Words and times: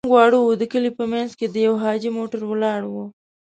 موږ 0.05 0.13
واړه 0.15 0.39
وو، 0.41 0.59
د 0.61 0.63
کلي 0.71 0.91
په 0.99 1.03
منځ 1.13 1.31
کې 1.39 1.45
د 1.49 1.55
يوه 1.65 1.79
حاجي 1.83 2.09
موټر 2.17 2.41
ولاړ 2.45 2.81
و. 2.87 2.93